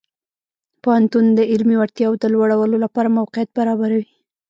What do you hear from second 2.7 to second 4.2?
لپاره موقعیت برابروي.